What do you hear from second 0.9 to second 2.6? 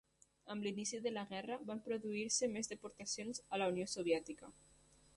de la guerra van produir-se